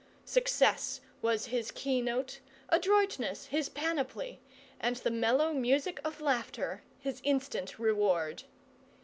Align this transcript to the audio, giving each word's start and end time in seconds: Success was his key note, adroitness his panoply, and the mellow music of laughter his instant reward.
Success 0.25 0.99
was 1.21 1.45
his 1.45 1.69
key 1.69 2.01
note, 2.01 2.39
adroitness 2.69 3.45
his 3.45 3.69
panoply, 3.69 4.39
and 4.79 4.95
the 4.95 5.11
mellow 5.11 5.53
music 5.53 5.99
of 6.03 6.19
laughter 6.21 6.81
his 6.99 7.21
instant 7.23 7.77
reward. 7.77 8.41